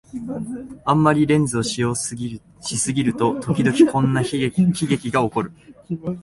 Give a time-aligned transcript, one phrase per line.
[0.83, 1.99] あんまりレンズを信用し
[2.63, 5.51] すぎると、ときどきこんな喜劇がおこる